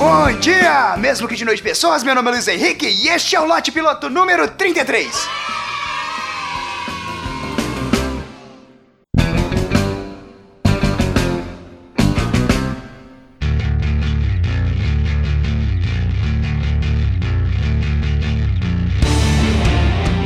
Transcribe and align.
Bom 0.00 0.32
dia, 0.38 0.96
mesmo 0.96 1.28
que 1.28 1.36
de 1.36 1.44
noite 1.44 1.62
pessoas, 1.62 2.02
meu 2.02 2.14
nome 2.14 2.30
é 2.30 2.32
Luiz 2.32 2.48
Henrique 2.48 2.86
e 2.86 3.08
este 3.08 3.36
é 3.36 3.40
o 3.40 3.44
lote 3.44 3.70
piloto 3.70 4.08
número 4.08 4.48
33. 4.48 5.28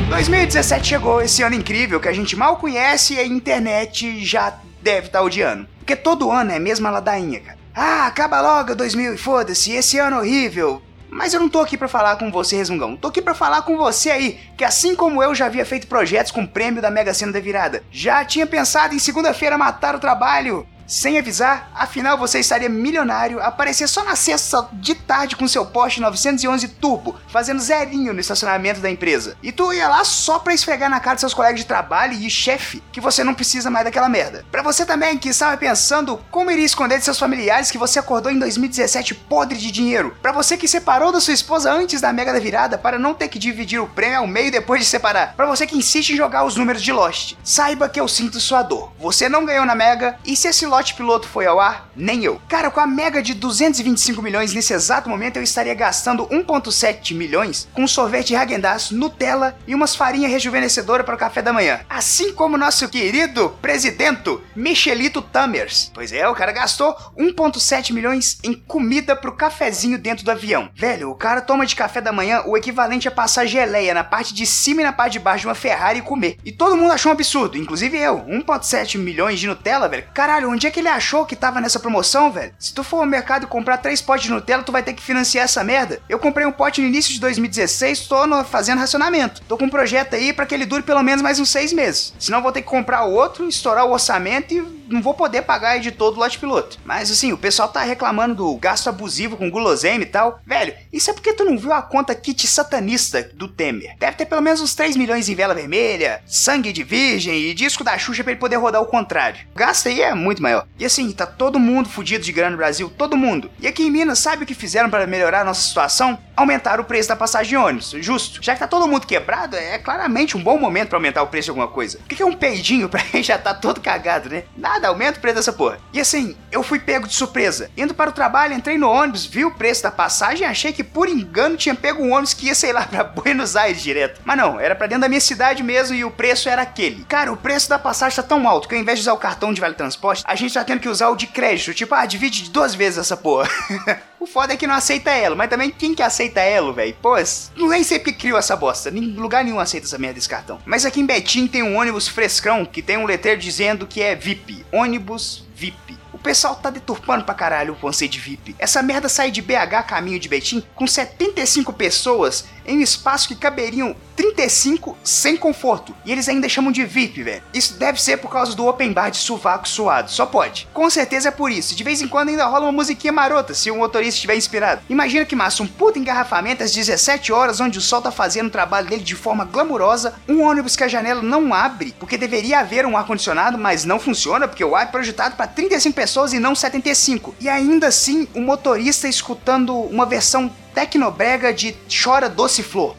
...2017 0.09 0.83
chegou, 0.85 1.21
esse 1.21 1.43
ano 1.43 1.55
incrível 1.55 1.99
que 1.99 2.07
a 2.07 2.13
gente 2.13 2.33
mal 2.37 2.55
conhece 2.55 3.15
e 3.15 3.19
a 3.19 3.25
internet 3.25 4.23
já 4.23 4.57
deve 4.81 5.07
estar 5.07 5.21
odiando. 5.21 5.67
Porque 5.79 5.97
todo 5.97 6.31
ano 6.31 6.51
é 6.51 6.55
a 6.55 6.59
mesma 6.61 6.89
ladainha, 6.89 7.41
cara. 7.41 7.64
Ah, 7.75 8.07
acaba 8.07 8.39
logo 8.39 8.73
2000 8.73 9.15
e 9.15 9.17
foda-se, 9.17 9.73
esse 9.73 9.99
ano 9.99 10.19
horrível. 10.19 10.81
Mas 11.09 11.33
eu 11.33 11.41
não 11.41 11.49
tô 11.49 11.59
aqui 11.59 11.77
para 11.77 11.89
falar 11.89 12.15
com 12.15 12.31
você, 12.31 12.55
resmungão. 12.55 12.95
Tô 12.95 13.09
aqui 13.09 13.21
para 13.21 13.33
falar 13.33 13.63
com 13.63 13.75
você 13.75 14.09
aí, 14.09 14.39
que 14.57 14.63
assim 14.63 14.95
como 14.95 15.21
eu 15.21 15.35
já 15.35 15.47
havia 15.47 15.65
feito 15.65 15.85
projetos 15.85 16.31
com 16.31 16.45
prêmio 16.45 16.81
da 16.81 16.89
Mega 16.89 17.13
Sena 17.13 17.33
da 17.33 17.39
Virada. 17.41 17.83
Já 17.91 18.23
tinha 18.23 18.47
pensado 18.47 18.95
em 18.95 18.99
segunda-feira 18.99 19.57
matar 19.57 19.93
o 19.93 19.99
trabalho 19.99 20.65
sem 20.87 21.17
avisar, 21.17 21.69
afinal 21.73 22.17
você 22.17 22.39
estaria 22.39 22.69
milionário, 22.69 23.41
aparecer 23.41 23.87
só 23.87 24.03
na 24.03 24.15
sexta 24.15 24.67
de 24.73 24.95
tarde 24.95 25.35
com 25.35 25.47
seu 25.47 25.65
Porsche 25.65 25.99
911 25.99 26.67
Turbo, 26.67 27.15
fazendo 27.27 27.61
zerinho 27.61 28.13
no 28.13 28.19
estacionamento 28.19 28.79
da 28.79 28.89
empresa. 28.89 29.37
E 29.41 29.51
tu 29.51 29.73
ia 29.73 29.87
lá 29.87 30.03
só 30.03 30.39
pra 30.39 30.53
esfregar 30.53 30.89
na 30.89 30.99
cara 30.99 31.15
dos 31.15 31.21
seus 31.21 31.33
colegas 31.33 31.59
de 31.59 31.65
trabalho 31.65 32.13
e 32.13 32.29
chefe 32.29 32.83
que 32.91 33.01
você 33.01 33.23
não 33.23 33.33
precisa 33.33 33.69
mais 33.69 33.85
daquela 33.85 34.09
merda. 34.09 34.45
Pra 34.51 34.61
você 34.61 34.85
também 34.85 35.17
que 35.17 35.29
estava 35.29 35.57
pensando 35.57 36.19
como 36.29 36.51
iria 36.51 36.65
esconder 36.65 36.99
de 36.99 37.05
seus 37.05 37.19
familiares 37.19 37.71
que 37.71 37.77
você 37.77 37.99
acordou 37.99 38.31
em 38.31 38.39
2017 38.39 39.15
podre 39.15 39.57
de 39.57 39.71
dinheiro. 39.71 40.15
Pra 40.21 40.31
você 40.31 40.57
que 40.57 40.67
separou 40.67 41.11
da 41.11 41.19
sua 41.19 41.33
esposa 41.33 41.71
antes 41.71 42.01
da 42.01 42.13
mega 42.13 42.33
da 42.33 42.39
virada 42.39 42.77
para 42.77 42.99
não 42.99 43.13
ter 43.13 43.27
que 43.27 43.39
dividir 43.39 43.79
o 43.79 43.87
prêmio 43.87 44.19
ao 44.19 44.27
meio 44.27 44.51
depois 44.51 44.81
de 44.81 44.87
separar. 44.87 45.33
Pra 45.35 45.45
você 45.45 45.65
que 45.65 45.77
insiste 45.77 46.11
em 46.11 46.17
jogar 46.17 46.43
os 46.43 46.55
números 46.55 46.81
de 46.81 46.91
Lost. 46.91 47.35
Saiba 47.43 47.89
que 47.89 47.99
eu 47.99 48.07
sinto 48.07 48.39
sua 48.39 48.61
dor. 48.61 48.91
Você 48.99 49.27
não 49.27 49.45
ganhou 49.45 49.65
na 49.65 49.75
mega 49.75 50.17
e 50.25 50.35
se 50.35 50.47
esse 50.47 50.65
lote 50.75 50.93
piloto 50.93 51.25
foi 51.25 51.45
ao 51.45 51.57
ar? 51.57 51.89
Nem 51.95 52.25
eu. 52.25 52.41
Cara, 52.49 52.69
com 52.69 52.81
a 52.81 52.85
mega 52.85 53.21
de 53.21 53.33
225 53.33 54.21
milhões 54.21 54.53
nesse 54.53 54.73
exato 54.73 55.09
momento, 55.09 55.37
eu 55.37 55.43
estaria 55.43 55.73
gastando 55.73 56.27
1.7 56.27 57.15
milhões 57.15 57.65
com 57.73 57.87
sorvete 57.87 58.33
Häagen-Dazs, 58.33 58.91
Nutella 58.91 59.57
e 59.65 59.73
umas 59.73 59.95
farinhas 59.95 60.31
rejuvenescedoras 60.31 61.05
para 61.05 61.15
o 61.15 61.17
café 61.17 61.41
da 61.41 61.53
manhã. 61.53 61.79
Assim 61.89 62.33
como 62.33 62.57
nosso 62.57 62.89
querido 62.89 63.55
presidente 63.61 64.05
Michelito 64.53 65.21
Tamers. 65.21 65.91
Pois 65.93 66.11
é, 66.11 66.27
o 66.27 66.35
cara 66.35 66.51
gastou 66.51 66.93
1.7 67.17 67.93
milhões 67.93 68.37
em 68.43 68.53
comida 68.53 69.15
pro 69.15 69.35
cafezinho 69.35 69.97
dentro 69.97 70.25
do 70.25 70.31
avião. 70.31 70.69
Velho, 70.75 71.09
o 71.09 71.15
cara 71.15 71.39
toma 71.39 71.65
de 71.65 71.75
café 71.75 72.01
da 72.01 72.11
manhã 72.11 72.43
o 72.45 72.57
equivalente 72.57 73.07
a 73.07 73.11
passar 73.11 73.45
geleia 73.45 73.93
na 73.93 74.03
parte 74.03 74.33
de 74.33 74.45
cima 74.45 74.81
e 74.81 74.83
na 74.83 74.91
parte 74.91 75.13
de 75.13 75.19
baixo 75.19 75.41
de 75.41 75.47
uma 75.47 75.55
Ferrari 75.55 75.99
e 75.99 76.01
comer. 76.01 76.37
E 76.43 76.51
todo 76.51 76.75
mundo 76.75 76.91
achou 76.91 77.11
um 77.11 77.13
absurdo, 77.13 77.57
inclusive 77.57 77.97
eu. 77.97 78.17
1.7 78.25 78.97
milhões 78.97 79.39
de 79.39 79.47
Nutella, 79.47 79.87
velho. 79.87 80.03
Caralho, 80.13 80.49
onde 80.51 80.64
é 80.67 80.71
que 80.71 80.79
ele 80.79 80.87
achou 80.87 81.25
que 81.25 81.35
tava 81.35 81.61
nessa 81.61 81.79
promoção, 81.79 82.31
velho? 82.31 82.53
Se 82.59 82.73
tu 82.73 82.83
for 82.83 82.97
ao 82.97 83.05
mercado 83.05 83.43
e 83.43 83.47
comprar 83.47 83.77
três 83.77 84.01
potes 84.01 84.25
de 84.25 84.31
Nutella, 84.31 84.63
tu 84.63 84.71
vai 84.71 84.83
ter 84.83 84.93
que 84.93 85.01
financiar 85.01 85.45
essa 85.45 85.63
merda. 85.63 86.01
Eu 86.09 86.19
comprei 86.19 86.45
um 86.45 86.51
pote 86.51 86.81
no 86.81 86.87
início 86.87 87.13
de 87.13 87.19
2016, 87.19 88.07
tô 88.07 88.25
no, 88.25 88.43
fazendo 88.43 88.79
racionamento. 88.79 89.41
Tô 89.47 89.57
com 89.57 89.65
um 89.65 89.69
projeto 89.69 90.15
aí 90.15 90.33
para 90.33 90.45
que 90.45 90.53
ele 90.53 90.65
dure 90.65 90.83
pelo 90.83 91.03
menos 91.03 91.21
mais 91.21 91.39
uns 91.39 91.49
seis 91.49 91.73
meses. 91.73 92.13
Senão 92.19 92.41
vou 92.41 92.51
ter 92.51 92.61
que 92.61 92.67
comprar 92.67 93.03
outro, 93.03 93.47
estourar 93.47 93.85
o 93.85 93.91
orçamento 93.91 94.53
e 94.53 94.59
não 94.87 95.01
vou 95.01 95.13
poder 95.13 95.41
pagar 95.43 95.79
de 95.79 95.91
todo 95.91 96.15
o 96.15 96.19
lote 96.19 96.39
piloto. 96.39 96.79
Mas 96.85 97.11
assim, 97.11 97.31
o 97.31 97.37
pessoal 97.37 97.67
tá 97.69 97.81
reclamando 97.81 98.35
do 98.35 98.55
gasto 98.57 98.89
abusivo 98.89 99.37
com 99.37 99.49
guloseima 99.49 100.03
e 100.03 100.07
tal. 100.07 100.39
Velho, 100.45 100.73
isso 100.91 101.09
é 101.09 101.13
porque 101.13 101.33
tu 101.33 101.45
não 101.45 101.57
viu 101.57 101.73
a 101.73 101.81
conta 101.81 102.15
kit 102.15 102.47
satanista 102.47 103.23
do 103.33 103.47
Temer. 103.47 103.95
Deve 103.97 104.17
ter 104.17 104.25
pelo 104.25 104.41
menos 104.41 104.61
uns 104.61 104.75
3 104.75 104.95
milhões 104.95 105.29
em 105.29 105.35
vela 105.35 105.53
vermelha, 105.53 106.21
sangue 106.25 106.71
de 106.71 106.83
virgem 106.83 107.35
e 107.35 107.53
disco 107.53 107.83
da 107.83 107.97
Xuxa 107.97 108.23
pra 108.23 108.31
ele 108.31 108.39
poder 108.39 108.57
rodar 108.57 108.81
o 108.81 108.87
contrário. 108.87 109.45
O 109.53 109.57
gasto 109.57 109.87
aí 109.87 110.01
é 110.01 110.13
muito 110.13 110.41
maior. 110.41 110.67
E 110.77 110.85
assim, 110.85 111.11
tá 111.11 111.25
todo 111.25 111.59
mundo 111.59 111.89
fudido 111.89 112.23
de 112.23 112.31
grana 112.31 112.51
no 112.51 112.57
Brasil, 112.57 112.91
todo 112.97 113.17
mundo. 113.17 113.49
E 113.59 113.67
aqui 113.67 113.83
em 113.83 113.91
Minas, 113.91 114.19
sabe 114.19 114.43
o 114.43 114.45
que 114.45 114.53
fizeram 114.53 114.89
para 114.89 115.07
melhorar 115.07 115.41
a 115.41 115.45
nossa 115.45 115.61
situação? 115.61 116.17
Aumentaram 116.35 116.83
o 116.83 116.85
preço 116.85 117.09
da 117.09 117.15
passagem 117.15 117.49
de 117.49 117.57
ônibus, 117.57 117.95
justo. 117.99 118.43
Já 118.43 118.53
que 118.53 118.59
tá 118.59 118.67
todo 118.67 118.87
mundo 118.87 119.07
quebrado, 119.07 119.55
é 119.55 119.77
claramente 119.77 120.35
um 120.35 120.43
bom 120.43 120.57
momento 120.57 120.89
para 120.89 120.97
aumentar 120.97 121.23
o 121.23 121.27
preço 121.27 121.45
de 121.45 121.49
alguma 121.51 121.67
coisa. 121.67 121.99
O 121.99 122.07
que 122.07 122.21
é 122.21 122.25
um 122.25 122.33
peidinho 122.33 122.89
pra 122.89 123.01
quem 123.03 123.23
já 123.23 123.37
tá 123.37 123.53
todo 123.53 123.81
cagado, 123.81 124.29
né? 124.29 124.43
Aumenta 124.83 125.17
o 125.17 125.21
preço 125.21 125.35
dessa 125.35 125.53
porra. 125.53 125.77
E 125.93 125.99
assim, 125.99 126.35
eu 126.51 126.63
fui 126.63 126.79
pego 126.79 127.07
de 127.07 127.13
surpresa. 127.13 127.69
Indo 127.77 127.93
para 127.93 128.09
o 128.09 128.13
trabalho, 128.13 128.53
entrei 128.53 128.77
no 128.77 128.89
ônibus, 128.89 129.25
vi 129.25 129.45
o 129.45 129.51
preço 129.51 129.83
da 129.83 129.91
passagem 129.91 130.45
e 130.45 130.49
achei 130.49 130.73
que 130.73 130.83
por 130.83 131.07
engano 131.07 131.57
tinha 131.57 131.75
pego 131.75 132.03
um 132.03 132.11
ônibus 132.11 132.33
que 132.33 132.47
ia, 132.47 132.55
sei 132.55 132.73
lá, 132.73 132.83
pra 132.83 133.03
Buenos 133.15 133.55
Aires 133.55 133.81
direto. 133.81 134.21
Mas 134.25 134.37
não, 134.37 134.59
era 134.59 134.75
pra 134.75 134.87
dentro 134.87 135.01
da 135.01 135.09
minha 135.09 135.21
cidade 135.21 135.63
mesmo 135.63 135.95
e 135.95 136.03
o 136.03 136.11
preço 136.11 136.49
era 136.49 136.61
aquele. 136.61 137.05
Cara, 137.05 137.31
o 137.31 137.37
preço 137.37 137.69
da 137.69 137.79
passagem 137.79 138.15
tá 138.15 138.23
tão 138.23 138.47
alto 138.47 138.67
que 138.67 138.75
ao 138.75 138.81
invés 138.81 138.99
de 138.99 139.03
usar 139.03 139.13
o 139.13 139.17
cartão 139.17 139.53
de 139.53 139.61
vale 139.61 139.75
transporte, 139.75 140.23
a 140.25 140.35
gente 140.35 140.53
tá 140.53 140.63
tendo 140.63 140.79
que 140.79 140.89
usar 140.89 141.09
o 141.09 141.15
de 141.15 141.27
crédito. 141.27 141.73
Tipo, 141.73 141.95
ah, 141.95 142.05
divide 142.05 142.43
de 142.43 142.49
duas 142.49 142.73
vezes 142.73 142.99
essa 142.99 143.15
porra. 143.15 143.49
o 144.25 144.27
foda 144.27 144.53
é 144.53 144.57
que 144.57 144.67
não 144.67 144.73
aceita 144.73 145.11
elo, 145.11 145.35
mas 145.35 145.49
também 145.49 145.69
quem 145.69 145.93
que 145.93 146.01
aceita 146.01 146.41
elo, 146.41 146.73
velho? 146.73 146.95
Pô, 147.01 147.15
não 147.55 147.69
nem 147.69 147.83
sei 147.83 147.99
porque 147.99 148.11
criou 148.11 148.39
essa 148.39 148.55
bosta. 148.55 148.89
Nem 148.91 149.13
lugar 149.13 149.43
nenhum 149.43 149.59
aceita 149.59 149.85
essa 149.85 149.97
merda 149.97 150.15
desse 150.15 150.27
cartão. 150.27 150.59
Mas 150.65 150.85
aqui 150.85 150.99
em 150.99 151.05
Betim 151.05 151.47
tem 151.47 151.63
um 151.63 151.77
ônibus 151.77 152.07
frescão 152.07 152.65
que 152.65 152.81
tem 152.81 152.97
um 152.97 153.05
letreiro 153.05 153.39
dizendo 153.39 153.87
que 153.87 154.01
é 154.01 154.15
VIP. 154.15 154.65
Ônibus 154.71 155.45
VIP. 155.55 155.97
O 156.11 156.17
pessoal 156.17 156.55
tá 156.55 156.71
deturpando 156.71 157.23
pra 157.23 157.35
caralho 157.35 157.73
o 157.73 157.77
conceito 157.77 158.13
de 158.13 158.19
VIP. 158.19 158.55
Essa 158.57 158.81
merda 158.81 159.07
sai 159.07 159.29
de 159.29 159.41
BH 159.41 159.85
caminho 159.87 160.19
de 160.19 160.27
Betim 160.27 160.63
com 160.73 160.87
75 160.87 161.71
pessoas 161.71 162.45
em 162.65 162.77
um 162.77 162.81
espaço 162.81 163.27
que 163.27 163.35
caberiam 163.35 163.95
35 164.15 164.97
sem 165.03 165.37
conforto. 165.37 165.95
E 166.05 166.11
eles 166.11 166.27
ainda 166.29 166.47
chamam 166.47 166.71
de 166.71 166.85
VIP, 166.85 167.21
velho. 167.23 167.43
Isso 167.53 167.77
deve 167.77 168.01
ser 168.01 168.17
por 168.17 168.31
causa 168.31 168.55
do 168.55 168.65
open 168.65 168.93
bar 168.93 169.09
de 169.09 169.17
sovaco 169.17 169.67
suado. 169.67 170.09
Só 170.09 170.25
pode. 170.25 170.67
Com 170.73 170.89
certeza 170.89 171.29
é 171.29 171.31
por 171.31 171.51
isso. 171.51 171.75
De 171.75 171.83
vez 171.83 172.01
em 172.01 172.07
quando 172.07 172.29
ainda 172.29 172.45
rola 172.45 172.65
uma 172.65 172.71
musiquinha 172.71 173.13
marota 173.13 173.53
se 173.53 173.69
o 173.69 173.77
motorista 173.77 174.15
estiver 174.15 174.35
inspirado. 174.35 174.81
Imagina 174.89 175.25
que 175.25 175.35
massa 175.35 175.63
um 175.63 175.67
puta 175.67 175.99
engarrafamento 175.99 176.63
às 176.63 176.71
17 176.71 177.31
horas, 177.33 177.59
onde 177.59 177.77
o 177.77 177.81
sol 177.81 178.01
tá 178.01 178.11
fazendo 178.11 178.47
o 178.47 178.51
trabalho 178.51 178.87
dele 178.87 179.03
de 179.03 179.15
forma 179.15 179.45
glamurosa. 179.45 180.15
Um 180.27 180.41
ônibus 180.41 180.75
que 180.75 180.83
a 180.83 180.87
janela 180.87 181.21
não 181.21 181.53
abre, 181.53 181.93
porque 181.99 182.17
deveria 182.17 182.59
haver 182.59 182.85
um 182.85 182.97
ar-condicionado, 182.97 183.57
mas 183.57 183.85
não 183.85 183.99
funciona, 183.99 184.47
porque 184.47 184.63
o 184.63 184.75
ar 184.75 184.83
é 184.83 184.91
projetado 184.91 185.35
para 185.35 185.47
35 185.47 185.95
pessoas 185.95 186.33
e 186.33 186.39
não 186.39 186.55
75. 186.55 187.35
E 187.39 187.49
ainda 187.49 187.87
assim, 187.87 188.27
o 188.33 188.41
motorista 188.41 189.07
escutando 189.07 189.75
uma 189.75 190.05
versão 190.05 190.51
tecnobrega 190.75 191.53
de 191.53 191.73
Chora 191.87 192.27
Doce 192.27 192.61
Flor. 192.61 192.97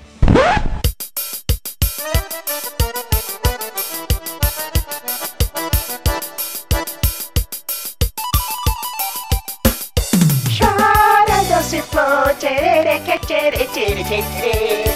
Chora 10.59 11.43
doce 11.51 11.83
flor, 11.83 12.35
tcherere, 12.39 13.03
tcherere, 13.05 13.69
tcherere, 13.71 14.03
tcherere. 14.05 14.96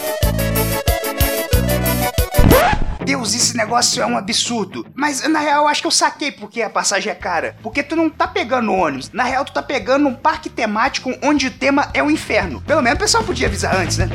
Deus, 3.05 3.35
esse 3.35 3.57
negócio 3.57 4.03
é 4.03 4.07
um 4.07 4.17
absurdo. 4.17 4.87
Mas 4.95 5.27
na 5.29 5.41
real, 5.41 5.65
eu 5.65 5.69
acho 5.69 5.81
que 5.81 5.87
eu 5.87 5.91
saquei 5.91 6.31
porque 6.31 6.63
a 6.63 6.71
passagem 6.71 7.11
é 7.11 7.15
cara. 7.15 7.57
Porque 7.63 7.83
tu 7.83 7.97
não 7.97 8.09
tá 8.09 8.27
pegando 8.27 8.73
ônibus. 8.73 9.11
Na 9.13 9.25
real, 9.25 9.45
tu 9.45 9.53
tá 9.53 9.63
pegando 9.63 10.09
um 10.09 10.15
parque 10.15 10.49
temático 10.49 11.13
onde 11.23 11.47
o 11.47 11.51
tema 11.51 11.91
é 11.95 12.03
o 12.03 12.11
inferno. 12.11 12.61
Pelo 12.63 12.83
menos 12.83 12.99
o 12.99 13.01
pessoal 13.01 13.25
podia 13.25 13.47
avisar 13.47 13.77
antes, 13.77 13.99
né? 13.99 14.09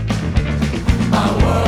My 1.12 1.65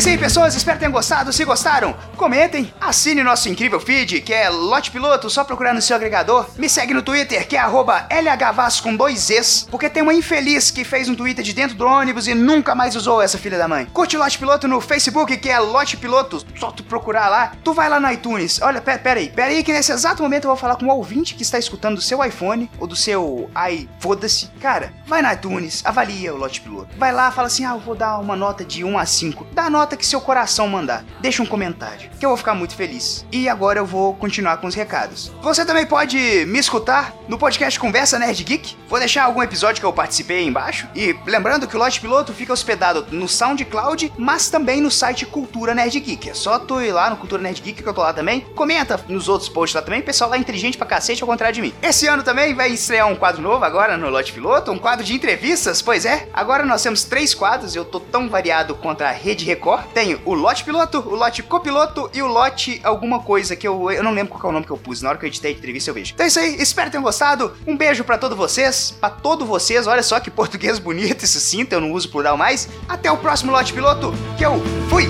100 0.00 0.18
pessoas, 0.18 0.54
espero 0.54 0.78
tenham 0.78 0.92
gostado. 0.92 1.32
Se 1.32 1.44
gostaram, 1.44 1.94
comentem, 2.16 2.72
assine 2.80 3.22
nosso 3.22 3.48
incrível 3.48 3.80
feed, 3.80 4.20
que 4.20 4.32
é 4.32 4.48
Lote 4.48 4.90
Piloto, 4.90 5.28
só 5.28 5.44
procurar 5.44 5.74
no 5.74 5.82
seu 5.82 5.96
agregador. 5.96 6.46
Me 6.56 6.68
segue 6.68 6.94
no 6.94 7.02
Twitter, 7.02 7.46
que 7.46 7.56
é 7.56 7.62
LHVAS 7.62 8.80
com 8.80 8.94
dois 8.94 9.28
Es, 9.30 9.66
porque 9.70 9.90
tem 9.90 10.02
uma 10.02 10.14
infeliz 10.14 10.70
que 10.70 10.84
fez 10.84 11.08
um 11.08 11.14
Twitter 11.14 11.44
de 11.44 11.52
dentro 11.52 11.76
do 11.76 11.86
ônibus 11.86 12.28
e 12.28 12.34
nunca 12.34 12.74
mais 12.74 12.94
usou 12.94 13.20
essa 13.20 13.38
filha 13.38 13.58
da 13.58 13.66
mãe. 13.66 13.86
Curte 13.86 14.16
o 14.16 14.20
Lote 14.20 14.38
Piloto 14.38 14.68
no 14.68 14.80
Facebook, 14.80 15.36
que 15.36 15.50
é 15.50 15.58
Lote 15.58 15.96
Piloto, 15.96 16.44
só 16.56 16.70
tu 16.70 16.84
procurar 16.84 17.28
lá. 17.28 17.52
Tu 17.64 17.72
vai 17.72 17.88
lá 17.88 17.98
no 17.98 18.10
iTunes. 18.10 18.60
Olha, 18.62 18.80
pera, 18.80 18.98
pera 18.98 19.20
aí, 19.20 19.28
pera 19.28 19.50
aí, 19.50 19.62
que 19.64 19.72
nesse 19.72 19.92
exato 19.92 20.22
momento 20.22 20.44
eu 20.44 20.48
vou 20.48 20.56
falar 20.56 20.76
com 20.76 20.86
um 20.86 20.90
ouvinte 20.90 21.34
que 21.34 21.42
está 21.42 21.58
escutando 21.58 21.96
do 21.96 22.02
seu 22.02 22.24
iPhone 22.24 22.70
ou 22.78 22.86
do 22.86 22.96
seu 22.96 23.50
i 23.70 23.88
foda-se. 23.98 24.48
Cara, 24.60 24.92
vai 25.06 25.22
no 25.22 25.32
iTunes, 25.32 25.82
avalia 25.84 26.34
o 26.34 26.36
Lote 26.36 26.60
Piloto. 26.60 26.96
Vai 26.96 27.12
lá, 27.12 27.30
fala 27.30 27.48
assim: 27.48 27.64
ah, 27.64 27.72
eu 27.72 27.80
vou 27.80 27.94
dar 27.94 28.18
uma 28.18 28.36
nota 28.36 28.64
de 28.64 28.84
1 28.84 28.98
a 28.98 29.04
5. 29.04 29.46
Dá 29.52 29.68
nota 29.68 29.87
nota 29.88 29.96
que 29.96 30.04
seu 30.04 30.20
coração 30.20 30.68
mandar. 30.68 31.02
Deixa 31.18 31.42
um 31.42 31.46
comentário, 31.46 32.10
que 32.18 32.24
eu 32.24 32.28
vou 32.28 32.36
ficar 32.36 32.54
muito 32.54 32.74
feliz. 32.74 33.24
E 33.32 33.48
agora 33.48 33.78
eu 33.78 33.86
vou 33.86 34.14
continuar 34.14 34.58
com 34.58 34.66
os 34.66 34.74
recados. 34.74 35.32
Você 35.40 35.64
também 35.64 35.86
pode 35.86 36.18
me 36.46 36.58
escutar 36.58 37.14
no 37.26 37.38
podcast 37.38 37.80
Conversa 37.80 38.18
Nerd 38.18 38.44
Geek. 38.44 38.76
Vou 38.86 38.98
deixar 38.98 39.24
algum 39.24 39.42
episódio 39.42 39.80
que 39.80 39.86
eu 39.86 39.92
participei 39.92 40.38
aí 40.38 40.46
embaixo. 40.46 40.86
E 40.94 41.16
lembrando 41.26 41.66
que 41.66 41.74
o 41.74 41.78
Lote 41.78 42.00
Piloto 42.02 42.34
fica 42.34 42.52
hospedado 42.52 43.06
no 43.10 43.26
SoundCloud, 43.26 44.12
mas 44.18 44.50
também 44.50 44.82
no 44.82 44.90
site 44.90 45.24
Cultura 45.24 45.74
Nerd 45.74 45.98
Geek. 46.00 46.30
É 46.30 46.34
só 46.34 46.58
tu 46.58 46.82
ir 46.82 46.92
lá 46.92 47.08
no 47.08 47.16
Cultura 47.16 47.40
Nerd 47.40 47.62
Geek 47.62 47.82
que 47.82 47.88
eu 47.88 47.94
tô 47.94 48.02
lá 48.02 48.12
também. 48.12 48.40
Comenta 48.54 49.00
nos 49.08 49.26
outros 49.26 49.48
posts 49.48 49.74
lá 49.74 49.80
também. 49.80 50.00
O 50.00 50.04
pessoal 50.04 50.28
lá 50.28 50.36
é 50.36 50.40
inteligente 50.40 50.76
pra 50.76 50.86
cacete, 50.86 51.22
ao 51.22 51.28
contrário 51.28 51.54
de 51.54 51.62
mim. 51.62 51.72
Esse 51.82 52.06
ano 52.06 52.22
também 52.22 52.54
vai 52.54 52.70
estrear 52.70 53.08
um 53.08 53.16
quadro 53.16 53.40
novo 53.40 53.64
agora 53.64 53.96
no 53.96 54.10
Lote 54.10 54.34
Piloto, 54.34 54.70
um 54.70 54.78
quadro 54.78 55.02
de 55.02 55.14
entrevistas. 55.14 55.80
Pois 55.80 56.04
é, 56.04 56.28
agora 56.34 56.66
nós 56.66 56.82
temos 56.82 57.04
três 57.04 57.32
quadros. 57.32 57.74
Eu 57.74 57.86
tô 57.86 57.98
tão 57.98 58.28
variado 58.28 58.74
contra 58.74 59.08
a 59.08 59.12
Rede 59.12 59.46
Record. 59.46 59.77
Tenho 59.94 60.20
o 60.24 60.34
Lote 60.34 60.64
Piloto, 60.64 60.98
o 61.00 61.14
Lote 61.14 61.42
Copiloto 61.42 62.10
e 62.12 62.22
o 62.22 62.26
Lote 62.26 62.80
alguma 62.84 63.20
coisa 63.20 63.56
que 63.56 63.66
eu, 63.66 63.90
eu 63.90 64.02
não 64.02 64.12
lembro 64.12 64.32
qual 64.32 64.46
é 64.46 64.50
o 64.50 64.52
nome 64.52 64.66
que 64.66 64.72
eu 64.72 64.76
pus. 64.76 65.02
Na 65.02 65.10
hora 65.10 65.18
que 65.18 65.24
eu 65.24 65.28
editei 65.28 65.52
a 65.52 65.54
entrevista 65.54 65.90
eu 65.90 65.94
vejo. 65.94 66.12
Então 66.14 66.24
é 66.24 66.28
isso 66.28 66.38
aí, 66.38 66.56
espero 66.60 66.86
que 66.86 66.92
tenham 66.92 67.02
gostado. 67.02 67.52
Um 67.66 67.76
beijo 67.76 68.04
pra 68.04 68.18
todos 68.18 68.36
vocês, 68.36 68.94
pra 68.98 69.10
todos 69.10 69.46
vocês. 69.46 69.86
Olha 69.86 70.02
só 70.02 70.20
que 70.20 70.30
português 70.38 70.78
bonito 70.78 71.24
e 71.24 71.28
sucinto, 71.28 71.74
eu 71.74 71.80
não 71.80 71.92
uso 71.92 72.10
plural 72.10 72.36
mais. 72.36 72.68
Até 72.88 73.10
o 73.10 73.16
próximo 73.16 73.52
Lote 73.52 73.72
Piloto, 73.72 74.12
que 74.36 74.44
eu 74.44 74.60
fui! 74.88 75.08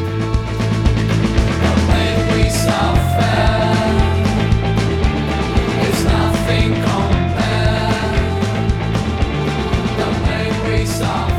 When 10.79 11.38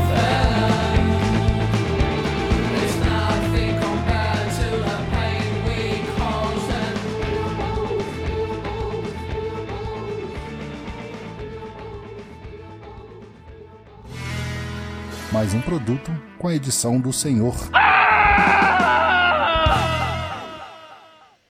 Mais 15.32 15.54
um 15.54 15.60
produto 15.60 16.10
com 16.38 16.48
a 16.48 16.54
edição 16.56 16.98
do 16.98 17.12
Senhor. 17.12 17.54